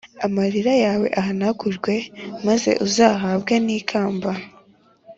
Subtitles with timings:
[0.25, 1.93] Amarira yawe ahanagurwe
[2.45, 4.31] maz’ uzahabwe n ‘ikamba